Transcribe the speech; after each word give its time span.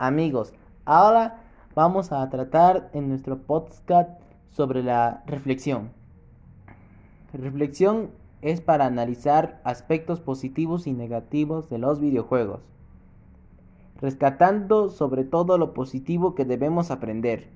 amigos. 0.00 0.52
Ahora 0.86 1.42
vamos 1.76 2.10
a 2.10 2.28
tratar 2.30 2.90
en 2.94 3.08
nuestro 3.08 3.38
podcast 3.38 4.10
sobre 4.48 4.82
la 4.82 5.22
reflexión. 5.26 5.90
Reflexión 7.32 8.10
es 8.42 8.60
para 8.60 8.86
analizar 8.86 9.60
aspectos 9.62 10.20
positivos 10.20 10.86
y 10.86 10.92
negativos 10.92 11.68
de 11.68 11.78
los 11.78 12.00
videojuegos, 12.00 12.60
rescatando 14.00 14.88
sobre 14.88 15.22
todo 15.24 15.58
lo 15.58 15.74
positivo 15.74 16.34
que 16.34 16.44
debemos 16.44 16.90
aprender. 16.90 17.48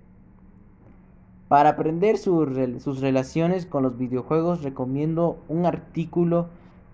Para 1.48 1.70
aprender 1.70 2.18
sus 2.18 3.00
relaciones 3.00 3.66
con 3.66 3.82
los 3.82 3.96
videojuegos 3.96 4.62
recomiendo 4.62 5.38
un 5.48 5.66
artículo 5.66 6.48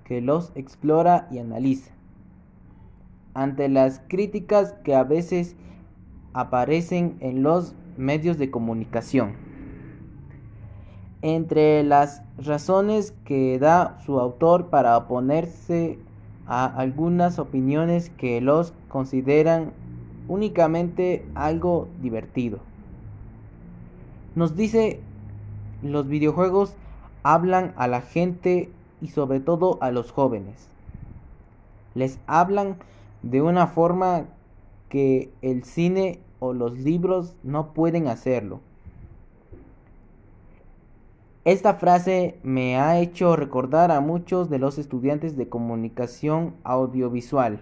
que 0.05 0.21
los 0.21 0.53
explora 0.55 1.29
y 1.31 1.39
analiza 1.39 1.93
ante 3.35 3.69
las 3.69 4.01
críticas 4.09 4.75
que 4.85 4.95
a 4.95 5.05
veces 5.05 5.57
aparecen 6.33 7.17
en 7.21 7.43
los 7.43 7.75
medios 7.97 8.39
de 8.39 8.51
comunicación. 8.51 9.35
Entre 11.23 11.83
las 11.83 12.23
razones 12.39 13.15
que 13.25 13.59
da 13.59 13.99
su 14.05 14.19
autor 14.19 14.67
para 14.67 14.97
oponerse 14.97 15.99
a 16.47 16.65
algunas 16.65 17.39
opiniones 17.39 18.11
que 18.11 18.41
los 18.41 18.73
consideran 18.89 19.73
únicamente 20.29 21.27
algo 21.35 21.89
divertido. 22.01 22.59
Nos 24.35 24.57
dice, 24.57 25.01
los 25.83 26.09
videojuegos 26.09 26.75
hablan 27.23 27.75
a 27.77 27.89
la 27.89 28.01
gente 28.01 28.71
y 29.01 29.09
sobre 29.09 29.41
todo 29.41 29.79
a 29.81 29.91
los 29.91 30.13
jóvenes. 30.13 30.69
Les 31.95 32.19
hablan 32.27 32.77
de 33.23 33.43
una 33.43 33.67
forma 33.67 34.27
que 34.89 35.33
el 35.43 35.65
cine 35.65 36.21
o 36.39 36.53
los 36.53 36.79
libros 36.79 37.37
no 37.43 37.73
pueden 37.73 38.09
hacerlo. 38.09 38.61
Esta 41.45 41.75
frase 41.75 42.39
me 42.43 42.77
ha 42.77 43.01
hecho 43.01 43.35
recordar 43.35 43.91
a 43.91 44.01
muchos 44.01 44.51
de 44.51 44.59
los 44.59 44.79
estudiantes 44.79 45.37
de 45.37 45.49
comunicación 45.49 46.55
audiovisual. 46.65 47.61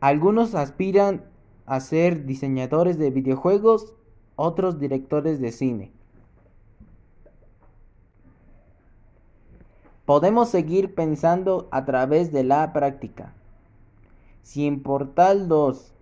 Algunos 0.00 0.54
aspiran 0.54 1.24
a 1.66 1.80
ser 1.80 2.24
diseñadores 2.24 2.98
de 2.98 3.10
videojuegos, 3.10 3.94
otros 4.36 4.78
directores 4.78 5.40
de 5.40 5.52
cine. 5.52 5.92
Podemos 10.04 10.50
seguir 10.50 10.94
pensando 10.94 11.68
a 11.70 11.84
través 11.84 12.32
de 12.32 12.44
la 12.44 12.72
práctica. 12.72 13.34
Si 14.44 14.66
en 14.66 14.82
Portal 14.82 15.48
2 15.48 15.94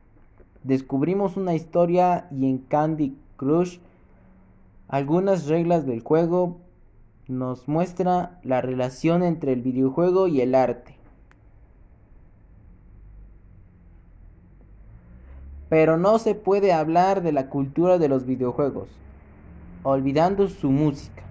descubrimos 0.65 1.37
una 1.37 1.55
historia 1.55 2.27
y 2.33 2.51
en 2.51 2.59
Candy 2.59 3.17
Crush 3.37 3.79
algunas 4.89 5.47
reglas 5.47 5.87
del 5.87 6.03
juego, 6.03 6.59
nos 7.29 7.69
muestra 7.69 8.41
la 8.43 8.61
relación 8.61 9.23
entre 9.23 9.53
el 9.53 9.63
videojuego 9.63 10.27
y 10.27 10.41
el 10.41 10.57
arte. 10.57 10.97
Pero 15.69 15.97
no 15.97 16.19
se 16.19 16.35
puede 16.35 16.73
hablar 16.73 17.23
de 17.23 17.31
la 17.31 17.49
cultura 17.49 17.99
de 17.99 18.09
los 18.09 18.27
videojuegos, 18.27 18.89
olvidando 19.85 20.49
su 20.49 20.73
música. 20.73 21.23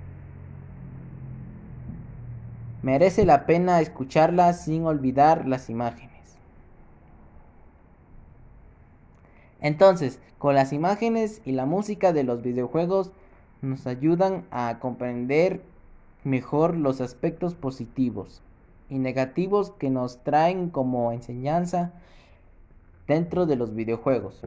Merece 2.81 3.25
la 3.25 3.45
pena 3.45 3.81
escucharla 3.81 4.53
sin 4.53 4.85
olvidar 4.85 5.45
las 5.45 5.69
imágenes. 5.69 6.10
Entonces, 9.61 10.19
con 10.37 10.55
las 10.55 10.73
imágenes 10.73 11.41
y 11.45 11.51
la 11.51 11.65
música 11.65 12.13
de 12.13 12.23
los 12.23 12.41
videojuegos 12.41 13.11
nos 13.61 13.85
ayudan 13.87 14.45
a 14.49 14.79
comprender 14.79 15.61
mejor 16.23 16.75
los 16.75 16.99
aspectos 16.99 17.53
positivos 17.53 18.41
y 18.89 18.97
negativos 18.97 19.71
que 19.71 19.89
nos 19.89 20.23
traen 20.23 20.69
como 20.69 21.11
enseñanza 21.11 21.93
dentro 23.07 23.45
de 23.45 23.55
los 23.55 23.73
videojuegos. 23.75 24.45